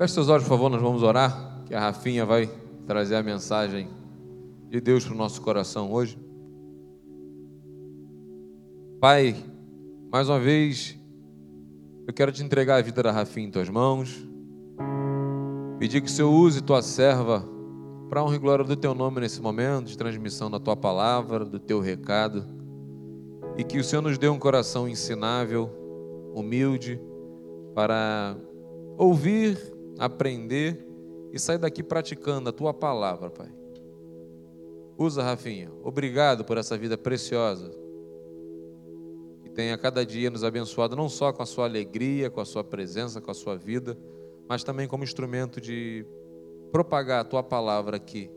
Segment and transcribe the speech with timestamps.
[0.00, 2.50] Feche seus olhos, por favor, nós vamos orar, que a Rafinha vai
[2.86, 3.86] trazer a mensagem
[4.70, 6.18] de Deus para o nosso coração hoje.
[8.98, 9.36] Pai,
[10.10, 10.98] mais uma vez,
[12.06, 14.26] eu quero te entregar a vida da Rafinha em tuas mãos.
[15.78, 17.44] Pedir que o Senhor use tua serva
[18.08, 21.58] para honra e glória do teu nome nesse momento de transmissão da tua palavra, do
[21.58, 22.46] teu recado.
[23.54, 25.70] E que o Senhor nos dê um coração ensinável,
[26.34, 26.98] humilde,
[27.74, 28.34] para
[28.96, 29.58] ouvir,
[30.00, 30.82] aprender
[31.30, 33.52] e sair daqui praticando a tua palavra, Pai.
[34.96, 35.70] Usa, Rafinha.
[35.84, 37.70] Obrigado por essa vida preciosa.
[39.42, 42.64] Que tenha cada dia nos abençoado, não só com a sua alegria, com a sua
[42.64, 43.96] presença, com a sua vida,
[44.48, 46.04] mas também como instrumento de
[46.72, 48.30] propagar a tua palavra aqui.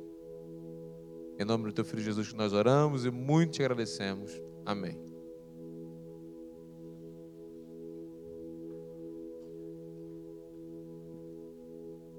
[1.39, 4.41] Em nome do teu filho Jesus que nós oramos e muito te agradecemos.
[4.66, 5.12] Amém.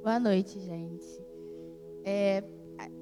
[0.04, 1.26] Boa noite, gente.
[2.04, 2.44] É,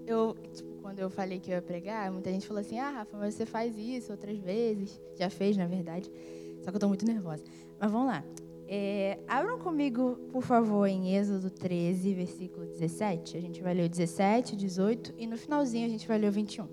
[0.07, 3.17] eu, tipo, quando eu falei que eu ia pregar, muita gente falou assim: Ah, Rafa,
[3.19, 5.03] mas você faz isso outras vezes.
[5.17, 6.09] Já fez, na verdade.
[6.61, 7.43] Só que eu estou muito nervosa.
[7.81, 8.25] Mas vamos lá.
[8.69, 13.37] É, abram comigo, por favor, em Êxodo 13, versículo 17.
[13.37, 16.33] A gente vai ler o 17, 18 e no finalzinho a gente vai ler o
[16.33, 16.69] 21.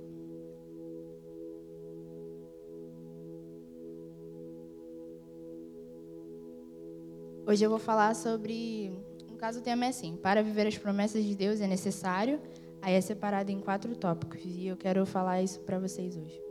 [7.47, 8.93] Hoje eu vou falar sobre.
[9.39, 12.41] Caso, o tema é assim: para viver as promessas de Deus é necessário.
[12.81, 16.41] Aí é separado em quatro tópicos e eu quero falar isso para vocês hoje.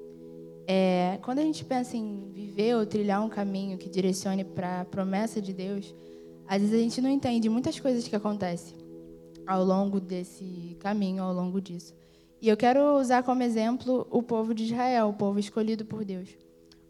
[0.67, 4.85] É, quando a gente pensa em viver ou trilhar um caminho que direcione para a
[4.85, 5.95] promessa de Deus,
[6.47, 8.77] às vezes a gente não entende muitas coisas que acontecem
[9.47, 11.95] ao longo desse caminho, ao longo disso.
[12.41, 16.29] E eu quero usar como exemplo o povo de Israel, o povo escolhido por Deus.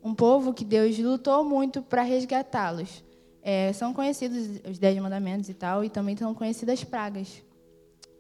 [0.03, 3.05] Um povo que Deus lutou muito para resgatá-los.
[3.51, 7.43] É, são conhecidos os Dez Mandamentos e tal, e também são conhecidas as pragas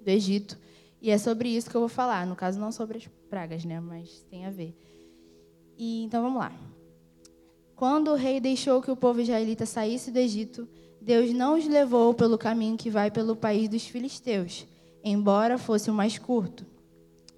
[0.00, 0.58] do Egito.
[1.02, 2.26] E é sobre isso que eu vou falar.
[2.26, 3.78] No caso, não sobre as pragas, né?
[3.78, 4.74] Mas tem a ver.
[5.76, 6.50] E, então vamos lá.
[7.76, 10.66] Quando o rei deixou que o povo israelita saísse do Egito,
[10.98, 14.66] Deus não os levou pelo caminho que vai pelo país dos filisteus,
[15.04, 16.64] embora fosse o mais curto.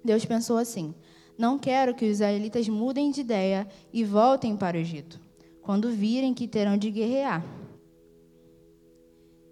[0.01, 0.95] Deus pensou assim:
[1.37, 5.19] Não quero que os israelitas mudem de ideia e voltem para o Egito,
[5.61, 7.43] quando virem que terão de guerrear.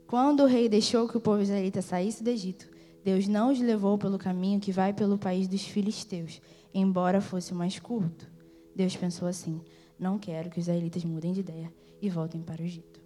[0.09, 2.67] Quando o rei deixou que o povo israelita saísse do Egito,
[3.03, 6.41] Deus não os levou pelo caminho que vai pelo país dos filisteus,
[6.73, 8.27] embora fosse mais curto.
[8.75, 9.61] Deus pensou assim:
[9.99, 11.71] não quero que os israelitas mudem de ideia
[12.01, 12.99] e voltem para o Egito.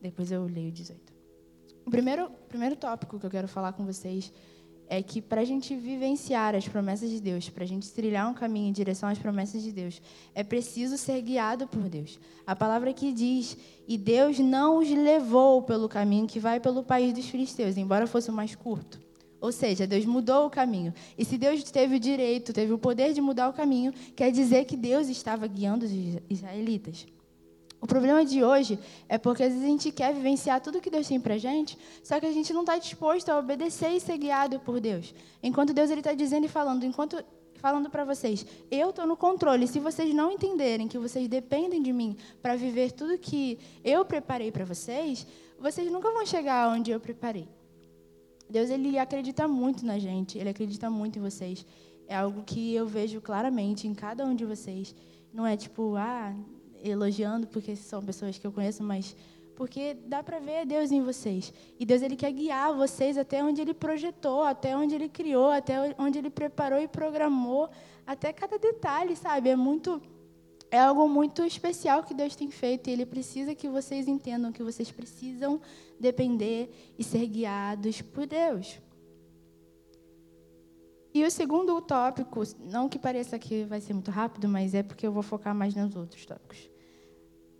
[0.00, 1.12] Depois eu leio 18.
[1.84, 4.32] O primeiro, primeiro tópico que eu quero falar com vocês
[4.88, 8.34] é que para a gente vivenciar as promessas de Deus, para a gente trilhar um
[8.34, 10.00] caminho em direção às promessas de Deus,
[10.34, 12.18] é preciso ser guiado por Deus.
[12.46, 13.56] A palavra aqui diz:
[13.86, 18.30] e Deus não os levou pelo caminho que vai pelo país dos filisteus, embora fosse
[18.30, 19.00] o mais curto.
[19.40, 20.92] Ou seja, Deus mudou o caminho.
[21.16, 24.64] E se Deus teve o direito, teve o poder de mudar o caminho, quer dizer
[24.64, 25.92] que Deus estava guiando os
[26.28, 27.06] israelitas.
[27.80, 28.78] O problema de hoje
[29.08, 32.18] é porque às vezes a gente quer vivenciar tudo que Deus tem para gente, só
[32.18, 35.14] que a gente não está disposto a obedecer e ser guiado por Deus.
[35.42, 37.24] Enquanto Deus está dizendo e falando, enquanto
[37.58, 39.66] falando para vocês, eu estou no controle.
[39.66, 44.50] Se vocês não entenderem que vocês dependem de mim para viver tudo que eu preparei
[44.50, 45.26] para vocês,
[45.58, 47.48] vocês nunca vão chegar onde eu preparei.
[48.48, 51.66] Deus ele acredita muito na gente, ele acredita muito em vocês.
[52.06, 54.94] É algo que eu vejo claramente em cada um de vocês.
[55.32, 56.34] Não é tipo, ah,
[56.82, 59.14] elogiando porque são pessoas que eu conheço, mas
[59.54, 61.52] porque dá para ver Deus em vocês.
[61.80, 65.94] E Deus ele quer guiar vocês até onde ele projetou, até onde ele criou, até
[65.98, 67.68] onde ele preparou e programou,
[68.06, 69.50] até cada detalhe, sabe?
[69.50, 70.00] É muito
[70.70, 74.62] é algo muito especial que Deus tem feito e Ele precisa que vocês entendam que
[74.62, 75.60] vocês precisam
[75.98, 78.78] depender e ser guiados por Deus.
[81.18, 85.04] E o segundo tópico, não que pareça que vai ser muito rápido, mas é porque
[85.04, 86.70] eu vou focar mais nos outros tópicos.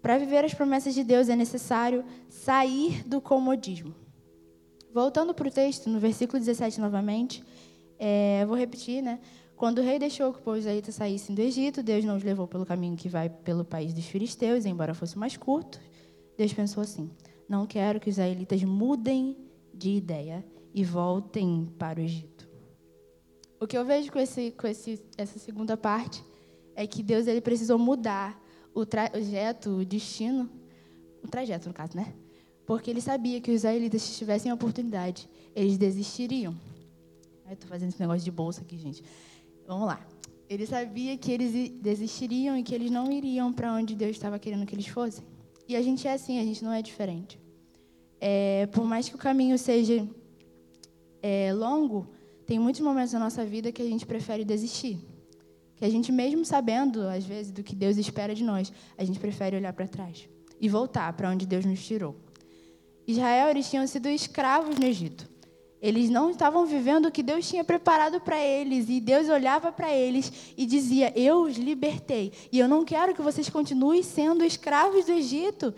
[0.01, 3.93] Para viver as promessas de Deus é necessário sair do comodismo.
[4.95, 7.43] Voltando para o texto, no versículo 17 novamente,
[7.99, 9.19] é, vou repetir, né?
[9.57, 12.47] Quando o rei deixou que o povo israelita saísse do Egito, Deus não os levou
[12.47, 15.81] pelo caminho que vai pelo país dos filisteus, embora fosse mais curto.
[16.37, 17.11] Deus pensou assim:
[17.49, 19.37] não quero que os israelitas mudem
[19.75, 22.38] de ideia e voltem para o Egito.
[23.61, 26.25] O que eu vejo com, esse, com esse, essa segunda parte
[26.77, 28.41] é que Deus ele precisou mudar
[28.73, 30.49] o trajeto, o destino,
[31.25, 32.15] o trajeto no caso, né?
[32.65, 36.55] Porque ele sabia que os israelitas, se tivessem a oportunidade, eles desistiriam.
[37.51, 39.03] Estou fazendo esse negócio de bolsa aqui, gente.
[39.67, 40.07] Vamos lá.
[40.49, 44.67] Ele sabia que eles desistiriam e que eles não iriam para onde Deus estava querendo
[44.67, 45.25] que eles fossem.
[45.67, 47.41] E a gente é assim, a gente não é diferente.
[48.21, 50.07] É, por mais que o caminho seja
[51.23, 52.07] é, longo,
[52.49, 54.99] tem muitos momentos na nossa vida que a gente prefere desistir.
[55.77, 59.21] Que a gente, mesmo sabendo, às vezes, do que Deus espera de nós, a gente
[59.21, 60.27] prefere olhar para trás
[60.59, 62.17] e voltar para onde Deus nos tirou.
[63.07, 65.29] Israel, eles tinham sido escravos no Egito.
[65.81, 68.89] Eles não estavam vivendo o que Deus tinha preparado para eles.
[68.89, 72.33] E Deus olhava para eles e dizia: Eu os libertei.
[72.51, 75.75] E eu não quero que vocês continuem sendo escravos do Egito.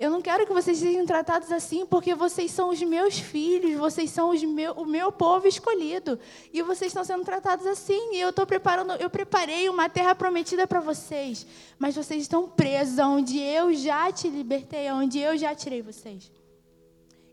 [0.00, 4.10] Eu não quero que vocês sejam tratados assim, porque vocês são os meus filhos, vocês
[4.10, 6.20] são meu, o meu povo escolhido.
[6.52, 8.14] E vocês estão sendo tratados assim.
[8.14, 11.44] E eu estou preparando, eu preparei uma terra prometida para vocês.
[11.80, 16.30] Mas vocês estão presos onde eu já te libertei, onde eu já tirei vocês.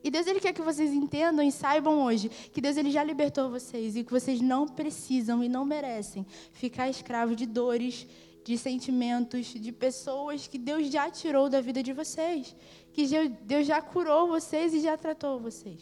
[0.03, 3.49] E Deus ele quer que vocês entendam e saibam hoje que Deus ele já libertou
[3.49, 8.05] vocês e que vocês não precisam e não merecem ficar escravos de dores,
[8.45, 12.55] de sentimentos, de pessoas que Deus já tirou da vida de vocês,
[12.93, 13.03] que
[13.41, 15.81] Deus já curou vocês e já tratou vocês.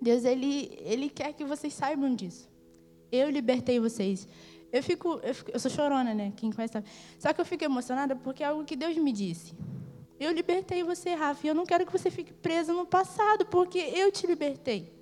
[0.00, 2.48] Deus ele ele quer que vocês saibam disso.
[3.10, 4.28] Eu libertei vocês.
[4.72, 6.32] Eu fico, eu, fico, eu sou chorona, né?
[6.36, 6.88] Quem conhece sabe.
[7.18, 9.56] Só que eu fico emocionada porque é algo que Deus me disse.
[10.20, 13.78] Eu libertei você, Rafa, e eu não quero que você fique presa no passado, porque
[13.78, 14.92] eu te libertei.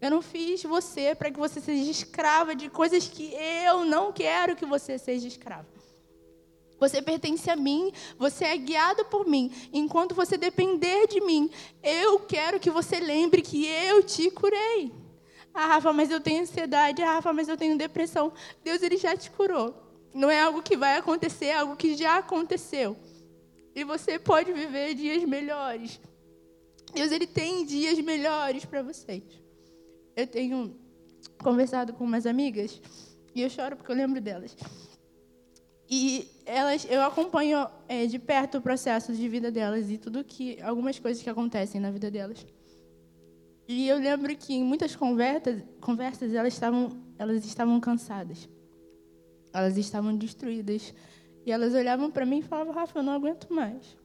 [0.00, 4.54] Eu não fiz você para que você seja escrava de coisas que eu não quero
[4.54, 5.66] que você seja escrava.
[6.78, 9.50] Você pertence a mim, você é guiado por mim.
[9.72, 11.50] Enquanto você depender de mim,
[11.82, 14.92] eu quero que você lembre que eu te curei.
[15.52, 17.02] Ah, Rafa, mas eu tenho ansiedade.
[17.02, 18.32] Ah, Rafa, mas eu tenho depressão.
[18.62, 19.74] Deus ele já te curou.
[20.14, 22.96] Não é algo que vai acontecer, é algo que já aconteceu.
[23.74, 26.00] E você pode viver dias melhores.
[26.94, 29.22] Deus ele tem dias melhores para vocês.
[30.18, 30.74] Eu tenho
[31.40, 32.82] conversado com umas amigas
[33.32, 34.56] e eu choro porque eu lembro delas.
[35.88, 40.60] E elas, eu acompanho é, de perto o processo de vida delas e tudo que
[40.60, 42.44] algumas coisas que acontecem na vida delas.
[43.68, 48.48] E eu lembro que em muitas conversas, conversas elas estavam, elas estavam cansadas.
[49.52, 50.92] Elas estavam destruídas
[51.46, 53.96] e elas olhavam para mim e falavam: Rafa, eu não aguento mais.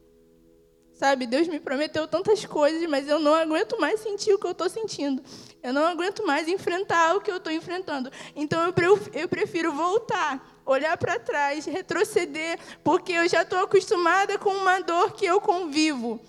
[1.04, 4.52] Sabe, Deus me prometeu tantas coisas, mas eu não aguento mais sentir o que eu
[4.52, 5.22] estou sentindo.
[5.62, 8.10] Eu não aguento mais enfrentar o que eu estou enfrentando.
[8.34, 8.74] Então
[9.12, 15.12] eu prefiro voltar, olhar para trás, retroceder, porque eu já estou acostumada com uma dor
[15.12, 16.22] que eu convivo.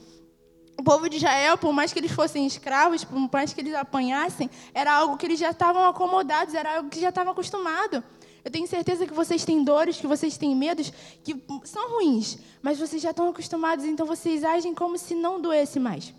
[0.76, 4.50] O povo de Israel, por mais que eles fossem escravos, por mais que eles apanhassem,
[4.74, 8.02] era algo que eles já estavam acomodados, era algo que já estavam acostumados.
[8.44, 10.92] Eu tenho certeza que vocês têm dores, que vocês têm medos,
[11.22, 15.80] que são ruins, mas vocês já estão acostumados, então vocês agem como se não doesse
[15.80, 16.12] mais.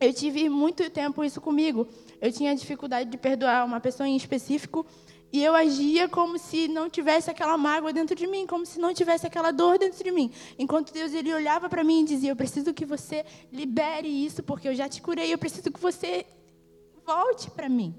[0.00, 1.88] Eu tive muito tempo isso comigo.
[2.20, 4.86] Eu tinha dificuldade de perdoar uma pessoa em específico
[5.32, 8.94] e eu agia como se não tivesse aquela mágoa dentro de mim, como se não
[8.94, 10.30] tivesse aquela dor dentro de mim.
[10.58, 14.68] Enquanto Deus ele olhava para mim e dizia: "Eu preciso que você libere isso, porque
[14.68, 15.32] eu já te curei.
[15.32, 16.26] Eu preciso que você
[17.04, 17.94] volte para mim."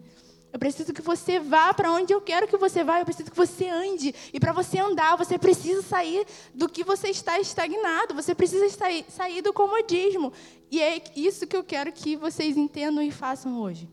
[0.52, 3.00] Eu preciso que você vá para onde eu quero que você vá.
[3.00, 4.16] Eu preciso que você ande.
[4.34, 8.16] E para você andar, você precisa sair do que você está estagnado.
[8.16, 8.68] Você precisa
[9.10, 10.34] sair do comodismo.
[10.72, 13.88] E é isso que eu quero que vocês entendam e façam hoje.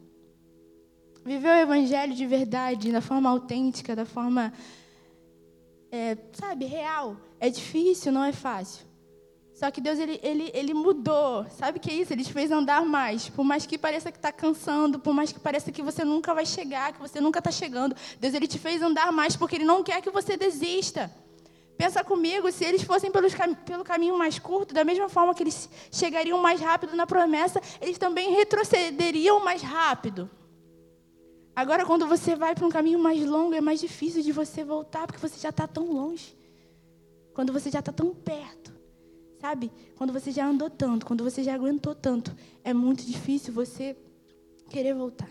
[1.24, 4.52] Viver o evangelho de verdade, da forma autêntica, da forma,
[5.90, 7.16] é, sabe, real.
[7.38, 8.85] É difícil, não é fácil.
[9.56, 11.46] Só que Deus ele, ele, ele mudou.
[11.48, 12.12] Sabe o que é isso?
[12.12, 13.30] Ele te fez andar mais.
[13.30, 16.44] Por mais que pareça que está cansando, por mais que pareça que você nunca vai
[16.44, 19.82] chegar, que você nunca está chegando, Deus ele te fez andar mais porque Ele não
[19.82, 21.10] quer que você desista.
[21.78, 23.34] Pensa comigo, se eles fossem pelos,
[23.64, 27.96] pelo caminho mais curto, da mesma forma que eles chegariam mais rápido na promessa, eles
[27.96, 30.28] também retrocederiam mais rápido.
[31.54, 35.06] Agora, quando você vai para um caminho mais longo, é mais difícil de você voltar,
[35.06, 36.36] porque você já está tão longe.
[37.32, 38.75] Quando você já está tão perto.
[39.40, 39.70] Sabe?
[39.96, 43.96] Quando você já andou tanto, quando você já aguentou tanto, é muito difícil você
[44.68, 45.30] querer voltar.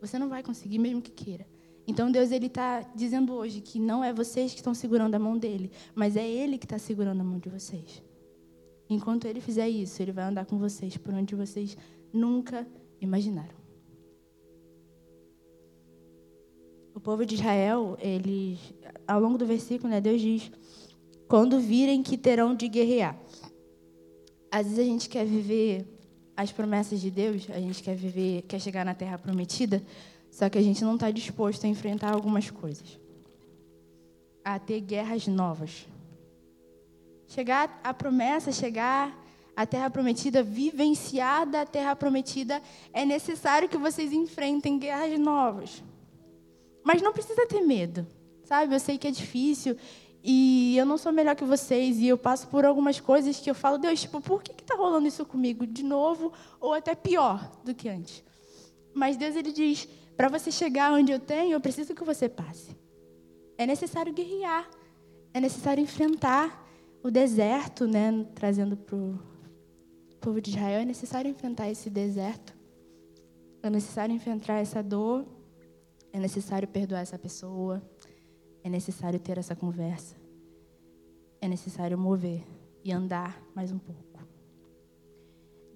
[0.00, 1.46] Você não vai conseguir, mesmo que queira.
[1.86, 5.38] Então Deus ele está dizendo hoje que não é vocês que estão segurando a mão
[5.38, 8.02] dele, mas é Ele que está segurando a mão de vocês.
[8.90, 11.76] Enquanto Ele fizer isso, Ele vai andar com vocês por onde vocês
[12.12, 12.66] nunca
[13.00, 13.56] imaginaram.
[16.94, 18.58] O povo de Israel, eles,
[19.06, 20.50] ao longo do versículo, né, Deus diz
[21.28, 23.14] quando virem que terão de guerrear.
[24.50, 25.86] Às vezes a gente quer viver
[26.34, 29.82] as promessas de Deus, a gente quer viver, quer chegar na terra prometida,
[30.30, 32.98] só que a gente não está disposto a enfrentar algumas coisas.
[34.42, 35.86] A ter guerras novas.
[37.26, 39.14] Chegar à promessa, chegar
[39.54, 45.82] à terra prometida, vivenciar da terra prometida, é necessário que vocês enfrentem guerras novas.
[46.82, 48.06] Mas não precisa ter medo,
[48.44, 48.74] sabe?
[48.74, 49.76] Eu sei que é difícil
[50.22, 53.54] E eu não sou melhor que vocês, e eu passo por algumas coisas que eu
[53.54, 57.74] falo, Deus, tipo, por que está rolando isso comigo de novo, ou até pior do
[57.74, 58.24] que antes?
[58.92, 62.76] Mas Deus, ele diz, para você chegar onde eu tenho, eu preciso que você passe.
[63.56, 64.68] É necessário guerrear,
[65.32, 66.66] é necessário enfrentar
[67.02, 69.18] o deserto, né, trazendo para o
[70.20, 72.56] povo de Israel, é necessário enfrentar esse deserto,
[73.62, 75.24] é necessário enfrentar essa dor,
[76.12, 77.82] é necessário perdoar essa pessoa,
[78.62, 80.16] é necessário ter essa conversa.
[81.40, 82.44] É necessário mover
[82.84, 84.08] e andar mais um pouco.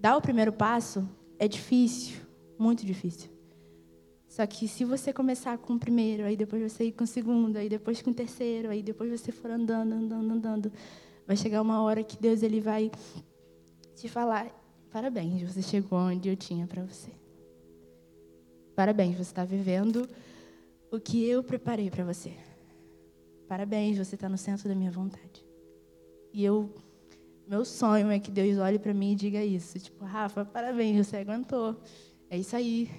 [0.03, 1.07] Dar o primeiro passo
[1.39, 2.17] é difícil,
[2.59, 3.31] muito difícil.
[4.27, 7.55] Só que se você começar com o primeiro, aí depois você ir com o segundo,
[7.55, 10.73] aí depois com o terceiro, aí depois você for andando, andando, andando,
[11.25, 12.91] vai chegar uma hora que Deus ele vai
[13.95, 14.47] te falar:
[14.91, 17.11] parabéns, você chegou onde eu tinha para você.
[18.75, 20.05] Parabéns, você está vivendo
[20.91, 22.33] o que eu preparei para você.
[23.47, 25.45] Parabéns, você está no centro da minha vontade.
[26.33, 26.73] E eu,
[27.47, 29.77] meu sonho é que Deus olhe para mim e diga isso.
[29.79, 31.75] Tipo, Rafa, parabéns, você aguentou.
[32.29, 32.89] É isso aí.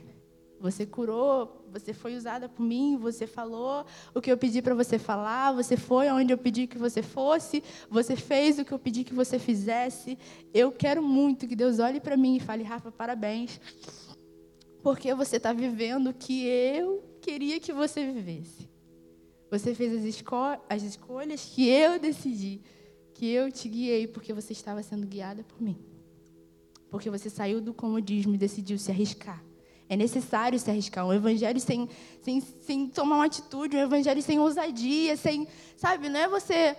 [0.60, 3.84] Você curou, você foi usada por mim, você falou
[4.14, 7.62] o que eu pedi para você falar, você foi onde eu pedi que você fosse,
[7.90, 10.16] você fez o que eu pedi que você fizesse.
[10.54, 13.60] Eu quero muito que Deus olhe para mim e fale, Rafa, parabéns,
[14.82, 18.73] porque você está vivendo o que eu queria que você vivesse.
[19.58, 20.24] Você fez as,
[20.68, 22.60] as escolhas que eu decidi,
[23.14, 25.78] que eu te guiei, porque você estava sendo guiada por mim.
[26.90, 29.42] Porque você saiu do comodismo e decidiu se arriscar.
[29.88, 31.06] É necessário se arriscar.
[31.06, 31.88] Um evangelho sem,
[32.20, 35.46] sem, sem tomar uma atitude, um evangelho sem ousadia, sem.
[35.76, 36.76] Sabe, não é você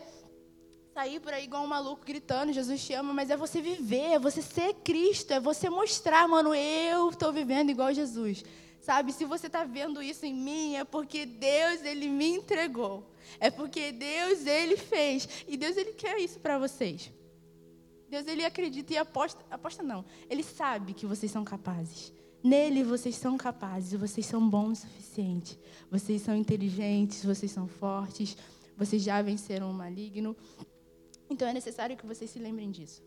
[0.94, 4.20] sair por aí igual um maluco gritando, Jesus te ama, mas é você viver, é
[4.20, 8.44] você ser Cristo, é você mostrar, mano, eu estou vivendo igual Jesus.
[8.86, 13.04] Sabe, se você está vendo isso em mim, é porque Deus, Ele me entregou.
[13.39, 15.27] É porque Deus, Ele fez.
[15.48, 17.12] E Deus, Ele quer isso para vocês.
[18.08, 19.44] Deus, Ele acredita e aposta.
[19.50, 20.06] Aposta não.
[20.30, 22.13] Ele sabe que vocês são capazes.
[22.44, 25.60] Nele vocês são capazes, vocês são bons o suficiente.
[25.89, 28.38] Vocês são inteligentes, vocês são fortes,
[28.77, 30.38] vocês já venceram o maligno.
[31.27, 33.01] Então é necessário que vocês se lembrem disso.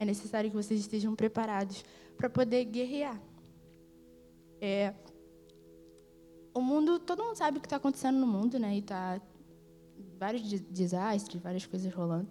[0.00, 1.84] É necessário que vocês estejam preparados
[2.16, 3.20] para poder guerrear.
[4.64, 4.94] É,
[6.54, 8.76] o mundo, todo mundo sabe o que está acontecendo no mundo, né?
[8.76, 9.20] E tá
[10.20, 12.28] vários desastres, várias coisas rolando.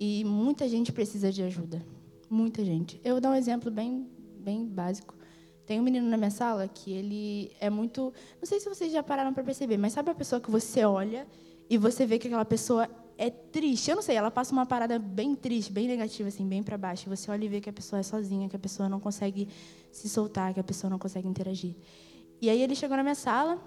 [0.00, 1.86] E muita gente precisa de ajuda.
[2.28, 3.00] Muita gente.
[3.04, 4.10] Eu vou dar um exemplo bem,
[4.40, 5.14] bem básico.
[5.64, 8.12] Tem um menino na minha sala que ele é muito.
[8.40, 11.28] Não sei se vocês já pararam para perceber, mas sabe a pessoa que você olha
[11.68, 13.90] e você vê que aquela pessoa é triste?
[13.90, 17.06] Eu não sei, ela passa uma parada bem triste, bem negativa, assim, bem para baixo.
[17.10, 19.46] Você olha e vê que a pessoa é sozinha, que a pessoa não consegue
[19.92, 21.76] se soltar, que a pessoa não consegue interagir.
[22.40, 23.58] E aí ele chegou na minha sala,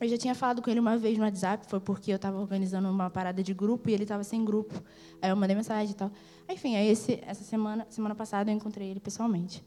[0.00, 2.88] eu já tinha falado com ele uma vez no WhatsApp, foi porque eu estava organizando
[2.88, 4.80] uma parada de grupo e ele estava sem grupo.
[5.20, 6.12] Aí eu mandei mensagem e tal.
[6.48, 9.64] Enfim, aí esse, essa semana, semana passada eu encontrei ele pessoalmente.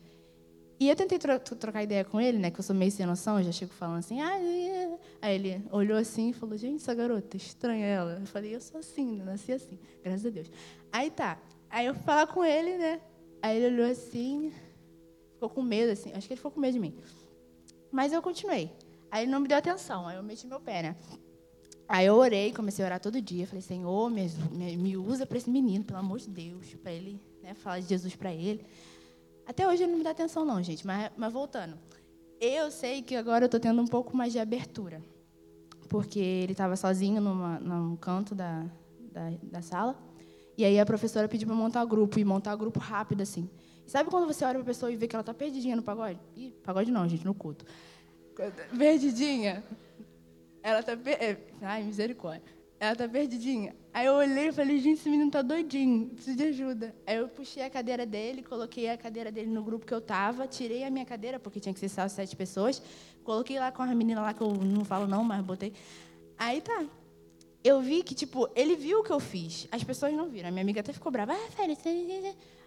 [0.80, 2.50] E eu tentei tro trocar ideia com ele, né?
[2.50, 4.22] Que eu sou meio sem noção, eu já chego falando assim.
[4.22, 4.36] Ah,
[5.22, 8.18] Aí ele olhou assim e falou: Gente, essa garota, estranha ela.
[8.20, 10.50] Eu falei: Eu sou assim, nasci assim, graças a Deus.
[10.92, 11.38] Aí tá.
[11.70, 13.02] Aí eu fui falar com ele, né?
[13.42, 14.52] Aí ele olhou assim,
[15.34, 16.12] ficou com medo, assim.
[16.14, 16.96] Acho que ele ficou com medo de mim.
[17.92, 18.72] Mas eu continuei.
[19.12, 20.96] Aí ele não me deu atenção, aí eu meti meu pé, né?
[21.88, 23.48] Aí eu orei, comecei a orar todo dia.
[23.48, 24.30] Falei, Senhor, me,
[24.78, 28.16] me usa para esse menino, pelo amor de Deus, para ele né, falar de Jesus
[28.16, 28.64] para ele.
[29.50, 31.76] Até hoje ele não me dá atenção, não, gente, mas, mas voltando.
[32.40, 35.02] Eu sei que agora eu estou tendo um pouco mais de abertura,
[35.90, 38.68] porque ele estava sozinho numa, num canto da,
[39.12, 39.98] da, da sala.
[40.56, 43.50] E aí a professora pediu para montar grupo, e montar grupo rápido, assim.
[43.88, 46.20] Sabe quando você olha para a pessoa e vê que ela está perdidinha no pagode?
[46.38, 47.66] Ih, pagode não, gente, no culto.
[48.78, 49.64] Perdidinha.
[50.62, 50.96] Ela está...
[50.96, 51.18] Per...
[51.20, 52.44] É, ai, misericórdia.
[52.80, 53.76] Ela está perdidinha.
[53.94, 56.96] Aí eu olhei e falei, gente, esse menino está doidinho, preciso de ajuda.
[57.06, 60.48] Aí eu puxei a cadeira dele, coloquei a cadeira dele no grupo que eu estava,
[60.48, 62.82] tirei a minha cadeira, porque tinha que ser só sete pessoas,
[63.24, 65.74] coloquei lá com a menina lá, que eu não falo não, mas botei.
[66.38, 66.86] Aí tá.
[67.62, 69.68] Eu vi que, tipo, ele viu o que eu fiz.
[69.70, 70.48] As pessoas não viram.
[70.48, 71.34] A minha amiga até ficou brava.
[71.34, 71.84] Ah, Félix,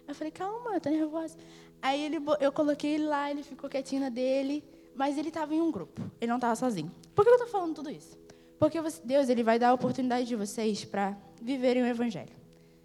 [0.07, 1.35] eu falei, calma, eu tô nervosa.
[1.81, 4.63] Aí ele, eu coloquei ele lá, ele ficou quietinho na dele,
[4.95, 6.91] mas ele estava em um grupo, ele não estava sozinho.
[7.15, 8.22] Por que eu estou falando tudo isso?
[8.63, 12.31] Porque Deus ele vai dar a oportunidade de vocês para viverem o Evangelho.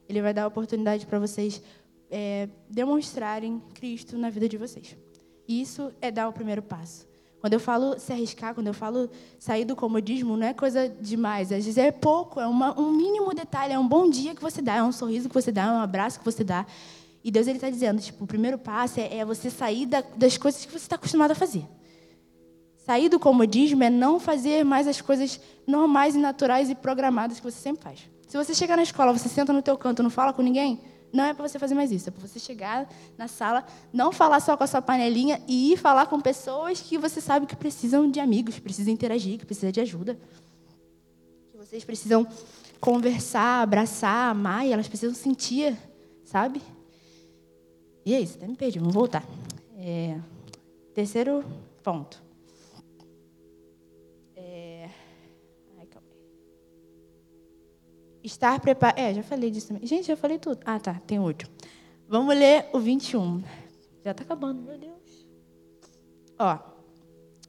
[0.08, 1.62] Ele vai dar a oportunidade para vocês
[2.10, 4.96] é, demonstrarem Cristo na vida de vocês.
[5.46, 7.06] E isso é dar o primeiro passo.
[7.40, 9.08] Quando eu falo se arriscar, quando eu falo
[9.38, 11.52] sair do comodismo, não é coisa demais.
[11.52, 14.60] Às vezes é pouco, é uma, um mínimo detalhe, é um bom dia que você
[14.60, 16.66] dá, é um sorriso que você dá, é um abraço que você dá.
[17.22, 20.66] E Deus está dizendo, tipo, o primeiro passo é, é você sair da, das coisas
[20.66, 21.64] que você está acostumado a fazer.
[22.88, 27.44] Sair do comodismo é não fazer mais as coisas normais e naturais e programadas que
[27.44, 28.08] você sempre faz.
[28.26, 30.80] Se você chegar na escola, você senta no teu canto, não fala com ninguém,
[31.12, 32.08] não é para você fazer mais isso.
[32.08, 35.76] É para você chegar na sala, não falar só com a sua panelinha e ir
[35.76, 39.82] falar com pessoas que você sabe que precisam de amigos, precisam interagir, que precisam de
[39.82, 40.18] ajuda.
[41.52, 42.26] Que vocês precisam
[42.80, 45.76] conversar, abraçar, amar e elas precisam sentir,
[46.24, 46.62] sabe?
[48.02, 49.22] E é isso, até me perdi, vamos voltar.
[49.76, 50.16] É,
[50.94, 51.44] terceiro
[51.84, 52.27] ponto.
[58.28, 58.98] Estar preparado.
[58.98, 59.86] É, já falei disso também.
[59.86, 60.60] Gente, já falei tudo.
[60.64, 61.48] Ah, tá, tem outro.
[62.06, 63.42] Vamos ler o 21.
[64.04, 65.26] Já está acabando, meu Deus.
[66.38, 66.58] Ó.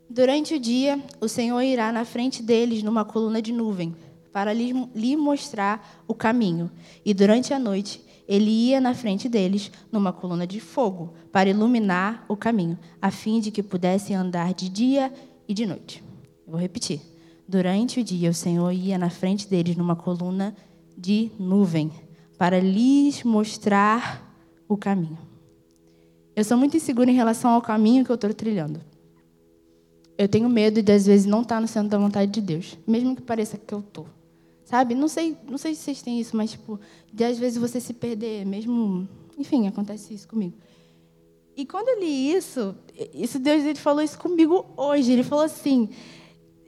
[0.10, 3.94] Durante o dia, o Senhor irá na frente deles numa coluna de nuvem,
[4.32, 6.72] para lhe mostrar o caminho.
[7.06, 12.26] E durante a noite, ele ia na frente deles numa coluna de fogo para iluminar
[12.28, 15.14] o caminho, a fim de que pudessem andar de dia
[15.48, 16.02] e de noite.
[16.48, 17.02] Eu vou repetir.
[17.50, 20.56] Durante o dia, o Senhor ia na frente deles numa coluna
[20.96, 21.92] de nuvem
[22.38, 24.24] para lhes mostrar
[24.68, 25.18] o caminho.
[26.36, 28.80] Eu sou muito insegura em relação ao caminho que eu estou trilhando.
[30.16, 33.16] Eu tenho medo de, às vezes, não estar no centro da vontade de Deus, mesmo
[33.16, 34.06] que pareça que eu estou.
[34.64, 34.94] Sabe?
[34.94, 36.80] Não sei, não sei se vocês têm isso, mas tipo,
[37.12, 40.54] de às vezes você se perder, mesmo, enfim, acontece isso comigo.
[41.58, 42.76] E quando eu li isso,
[43.12, 45.12] isso Deus ele falou isso comigo hoje.
[45.12, 45.90] Ele falou assim: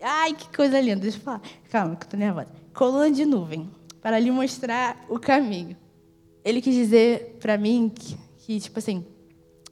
[0.02, 1.02] "Ai, que coisa linda".
[1.02, 1.42] Deixa eu falar.
[1.70, 2.50] Calma, que eu tô nervosa.
[2.74, 3.70] Coluna de nuvem
[4.02, 5.78] para lhe mostrar o caminho.
[6.44, 9.06] Ele quis dizer para mim que, que tipo assim,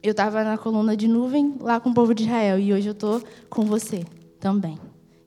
[0.02, 2.94] eu estava na coluna de nuvem lá com o povo de Israel e hoje eu
[2.94, 4.04] tô com você
[4.38, 4.78] também.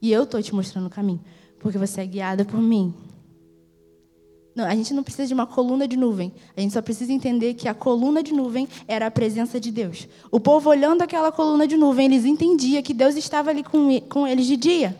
[0.01, 1.21] E eu tô te mostrando o caminho
[1.59, 2.93] porque você é guiada por mim.
[4.55, 6.31] Não, a gente não precisa de uma coluna de nuvem.
[6.55, 10.07] A gente só precisa entender que a coluna de nuvem era a presença de Deus.
[10.29, 14.27] O povo olhando aquela coluna de nuvem, eles entendiam que Deus estava ali com, com
[14.27, 14.95] eles de dia.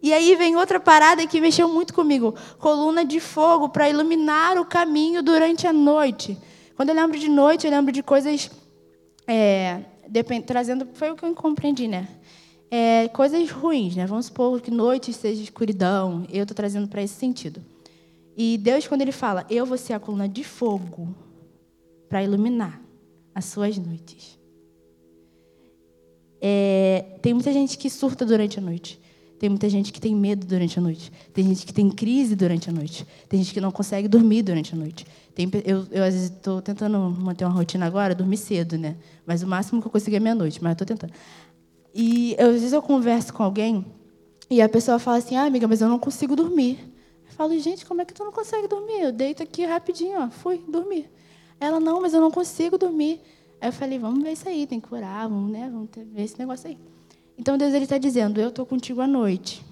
[0.00, 4.64] E aí vem outra parada que mexeu muito comigo: coluna de fogo para iluminar o
[4.64, 6.38] caminho durante a noite.
[6.76, 8.50] Quando eu lembro de noite, eu lembro de coisas
[9.26, 10.86] é, depend, trazendo.
[10.94, 12.06] Foi o que eu compreendi, né?
[12.74, 14.04] é, coisas ruins, né?
[14.04, 16.26] Vamos supor que noite seja escuridão.
[16.28, 17.62] Eu estou trazendo para esse sentido.
[18.36, 21.14] E Deus, quando Ele fala, eu vou ser a coluna de fogo
[22.08, 22.80] para iluminar
[23.34, 24.38] as suas noites.
[26.40, 29.00] É, tem muita gente que surta durante a noite.
[29.38, 31.10] Tem muita gente que tem medo durante a noite.
[31.32, 33.06] Tem gente que tem crise durante a noite.
[33.28, 35.06] Tem gente que não consegue dormir durante a noite.
[35.34, 38.96] Tem, eu, eu, às vezes, estou tentando manter uma rotina agora, dormir cedo, né?
[39.26, 41.12] Mas o máximo que eu consigo é meia-noite, mas estou tentando.
[41.94, 43.84] E às vezes eu converso com alguém
[44.50, 46.78] e a pessoa fala assim: ah, amiga, mas eu não consigo dormir.
[47.36, 49.00] Falo, gente, como é que tu não consegue dormir?
[49.00, 51.10] Eu deito aqui rapidinho, ó, fui dormir.
[51.58, 53.20] Ela, não, mas eu não consigo dormir.
[53.60, 56.38] Aí eu falei, vamos ver isso aí, tem que curar, vamos, né, vamos ver esse
[56.38, 56.78] negócio aí.
[57.36, 59.64] Então Deus está dizendo, eu estou contigo à noite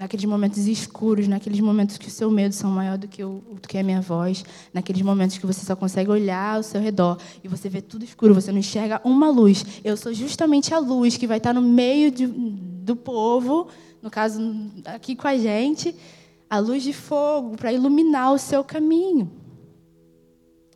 [0.00, 3.68] naqueles momentos escuros, naqueles momentos que o seu medo são maior do que, o, do
[3.68, 7.48] que a minha voz, naqueles momentos que você só consegue olhar ao seu redor e
[7.48, 9.62] você vê tudo escuro, você não enxerga uma luz.
[9.84, 13.68] Eu sou justamente a luz que vai estar no meio de, do povo,
[14.00, 14.40] no caso
[14.86, 15.94] aqui com a gente,
[16.50, 19.30] a luz de fogo para iluminar o seu caminho.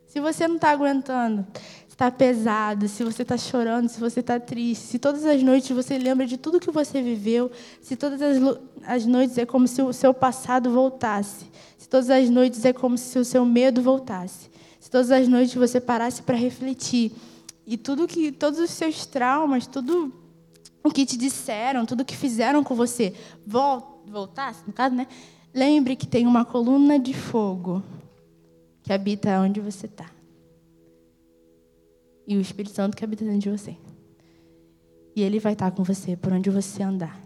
[0.07, 1.45] Se você não está aguentando,
[1.89, 5.99] está pesado, se você está chorando, se você está triste, se todas as noites você
[5.99, 7.51] lembra de tudo que você viveu,
[7.83, 8.37] se todas as,
[8.87, 12.97] as noites é como se o seu passado voltasse, se todas as noites é como
[12.97, 17.11] se o seu medo voltasse, se todas as noites você parasse para refletir
[17.67, 20.13] e tudo que, todos os seus traumas, tudo
[20.85, 23.15] o que te disseram, tudo que fizeram com você
[24.07, 25.09] voltasse, no caso, né?
[25.55, 27.83] Lembre que tem uma coluna de fogo
[28.83, 30.15] que habita onde você está
[32.27, 33.77] e o Espírito Santo que habita dentro de você.
[35.15, 37.23] E ele vai estar com você por onde você andar.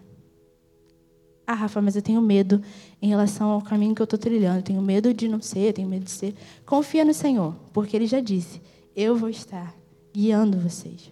[1.46, 2.60] Ah, Rafa, mas eu tenho medo
[3.00, 4.58] em relação ao caminho que eu estou trilhando.
[4.58, 6.34] Eu tenho medo de não ser, tenho medo de ser.
[6.66, 8.60] Confia no Senhor, porque Ele já disse:
[8.94, 9.74] Eu vou estar
[10.12, 11.10] guiando vocês.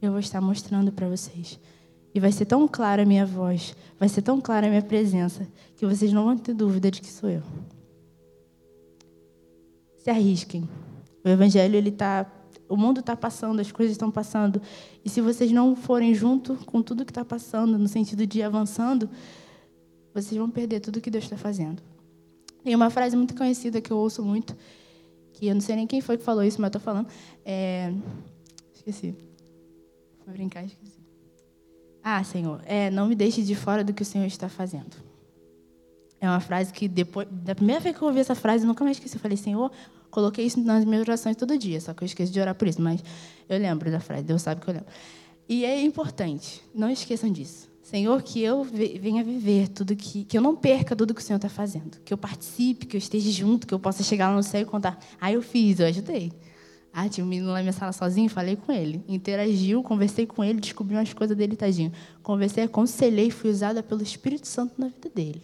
[0.00, 1.58] Eu vou estar mostrando para vocês.
[2.16, 5.46] E vai ser tão clara a minha voz, vai ser tão clara a minha presença,
[5.76, 7.42] que vocês não vão ter dúvida de que sou eu.
[9.98, 10.66] Se arrisquem.
[11.22, 12.24] O evangelho ele tá,
[12.70, 14.62] o mundo está passando, as coisas estão passando,
[15.04, 19.10] e se vocês não forem junto com tudo que está passando, no sentido de avançando,
[20.14, 21.82] vocês vão perder tudo que Deus está fazendo.
[22.64, 24.56] Tem uma frase muito conhecida que eu ouço muito,
[25.34, 27.08] que eu não sei nem quem foi que falou isso, mas estou falando.
[27.44, 27.92] É...
[28.72, 29.14] Esqueci.
[30.24, 31.05] Vou brincar, esqueci.
[32.08, 34.94] Ah, Senhor, é, não me deixe de fora do que o Senhor está fazendo.
[36.20, 38.84] É uma frase que depois, da primeira vez que eu ouvi essa frase, eu nunca
[38.84, 39.16] mais esqueci.
[39.16, 39.72] Eu falei, Senhor,
[40.16, 42.80] Coloquei isso nas minhas orações todo dia, só que eu esqueço de orar por isso,
[42.80, 43.04] mas
[43.48, 44.88] eu lembro da frase, Deus sabe que eu lembro.
[45.46, 47.68] E é importante, não esqueçam disso.
[47.82, 50.24] Senhor, que eu venha viver tudo que.
[50.24, 51.98] que eu não perca tudo que o Senhor está fazendo.
[52.04, 54.64] Que eu participe, que eu esteja junto, que eu possa chegar lá no céu e
[54.64, 54.98] contar.
[55.20, 56.32] Ah, eu fiz, eu ajudei.
[56.98, 59.04] Ah, tinha um menino lá na minha sala sozinho, falei com ele.
[59.06, 61.92] Interagiu, conversei com ele, descobri umas coisas dele, tadinho.
[62.22, 65.42] Conversei, aconselhei, fui usada pelo Espírito Santo na vida dele.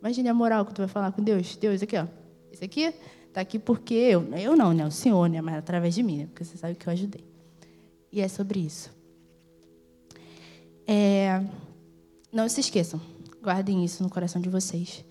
[0.00, 1.56] Imagine a moral que tu vai falar com Deus.
[1.56, 2.06] Deus, aqui, ó.
[2.50, 2.94] Esse aqui
[3.28, 4.26] está aqui porque eu.
[4.32, 4.86] Eu não, né?
[4.86, 5.42] O Senhor, né?
[5.42, 6.24] Mas através de mim, né?
[6.24, 7.22] Porque você sabe que eu ajudei.
[8.10, 8.90] E é sobre isso.
[10.86, 11.44] É,
[12.32, 12.98] não se esqueçam,
[13.42, 15.04] guardem isso no coração de vocês.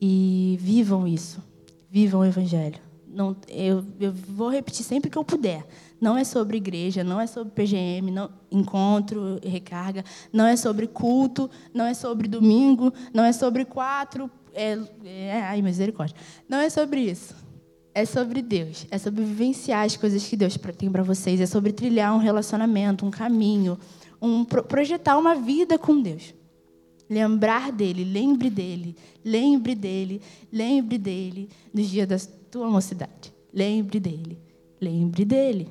[0.00, 1.40] E vivam isso.
[1.88, 2.80] Vivam o Evangelho.
[3.12, 5.66] Não, eu, eu vou repetir sempre que eu puder.
[6.00, 11.50] Não é sobre igreja, não é sobre PGM, não, encontro, recarga, não é sobre culto,
[11.74, 14.30] não é sobre domingo, não é sobre quatro.
[14.54, 16.16] É, é, ai, misericórdia.
[16.48, 17.34] Não é sobre isso.
[17.94, 18.86] É sobre Deus.
[18.90, 21.40] É sobre vivenciar as coisas que Deus tem para vocês.
[21.40, 23.78] É sobre trilhar um relacionamento, um caminho,
[24.20, 26.34] um, projetar uma vida com Deus.
[27.12, 32.16] Lembrar dele, lembre dele, lembre dele, lembre dele nos dias da
[32.50, 33.30] tua mocidade.
[33.52, 34.38] Lembre dele,
[34.80, 35.68] lembre dele.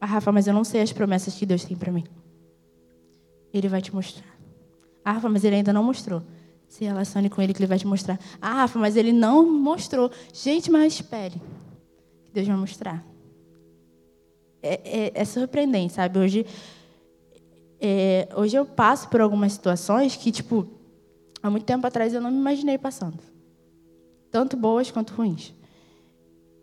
[0.00, 2.02] Ah, Rafa, mas eu não sei as promessas que Deus tem para mim.
[3.54, 4.36] Ele vai te mostrar.
[5.04, 6.20] Ah, Rafa, mas ele ainda não mostrou.
[6.66, 8.18] Se relacione com ele que ele vai te mostrar.
[8.42, 10.10] Ah, Rafa, mas ele não mostrou.
[10.34, 11.40] Gente, mas espere.
[12.34, 13.06] Deus vai mostrar.
[14.60, 16.18] É, é, é surpreendente, sabe?
[16.18, 16.44] Hoje
[17.80, 20.68] é, hoje eu passo por algumas situações que, tipo,
[21.42, 23.18] há muito tempo atrás eu não me imaginei passando.
[24.30, 25.54] Tanto boas quanto ruins.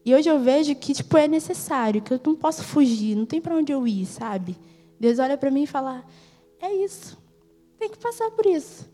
[0.05, 3.41] E hoje eu vejo que, tipo, é necessário, que eu não posso fugir, não tem
[3.41, 4.55] para onde eu ir, sabe?
[4.99, 6.03] Deus olha para mim e fala:
[6.61, 7.17] é isso,
[7.79, 8.87] tem que passar por isso.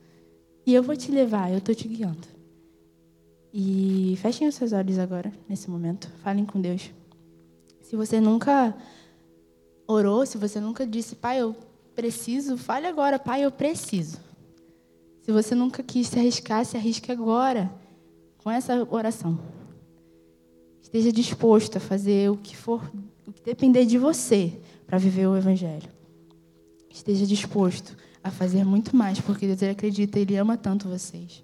[0.66, 2.28] E eu vou te levar, eu estou te guiando.
[3.54, 6.10] E fechem os seus olhos agora, nesse momento.
[6.24, 6.92] Falem com Deus.
[7.82, 8.74] Se você nunca
[9.86, 11.54] orou, se você nunca disse, Pai, eu
[11.96, 14.20] preciso, fale agora, pai, eu preciso.
[15.22, 17.72] Se você nunca quis se arriscar, se arrisque agora
[18.38, 19.40] com essa oração.
[20.82, 22.92] Esteja disposto a fazer o que for,
[23.28, 25.90] o que depender de você para viver o evangelho.
[26.90, 31.44] Esteja disposto a fazer muito mais, porque Deus acredita, ele ama tanto vocês.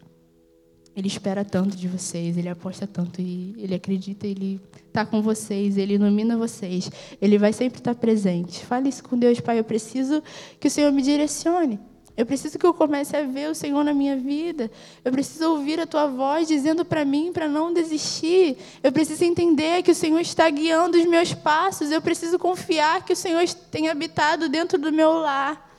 [0.98, 5.78] Ele espera tanto de vocês, ele aposta tanto e ele acredita, ele está com vocês,
[5.78, 6.90] ele ilumina vocês,
[7.22, 8.66] ele vai sempre estar presente.
[8.66, 9.60] Fale isso com Deus, Pai.
[9.60, 10.24] Eu preciso
[10.60, 11.80] que o Senhor me direcione.
[12.18, 14.72] Eu preciso que eu comece a ver o Senhor na minha vida.
[15.06, 18.58] Eu preciso ouvir a tua voz dizendo para mim para não desistir.
[18.82, 21.92] Eu preciso entender que o Senhor está guiando os meus passos.
[21.92, 25.70] Eu preciso confiar que o Senhor tem habitado dentro do meu lar.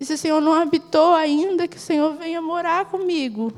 [0.00, 3.52] E se o Senhor não habitou ainda, que o Senhor venha morar comigo.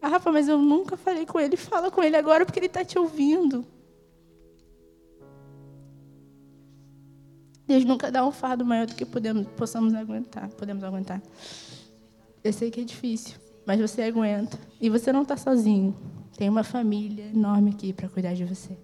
[0.00, 1.56] Ah, Rafa, mas eu nunca falei com ele.
[1.56, 3.64] Fala com ele agora porque ele está te ouvindo.
[7.66, 10.48] Deus nunca dá um fardo maior do que podemos, possamos aguentar.
[10.50, 11.20] Podemos aguentar.
[12.44, 14.58] Eu sei que é difícil, mas você aguenta.
[14.80, 15.96] E você não está sozinho.
[16.36, 18.76] Tem uma família enorme aqui para cuidar de você.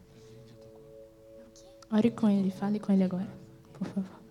[1.93, 3.29] Ore com ele, fale com ele agora,
[3.75, 4.22] por favor.